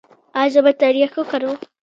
[0.39, 1.57] ایا زه باید تریاک وکاروم؟